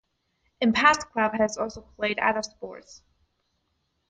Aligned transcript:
In 0.61 0.73
past 0.73 1.11
club 1.11 1.33
has 1.35 1.57
also 1.59 1.81
played 1.95 2.17
other 2.17 2.41
sports. 2.41 3.03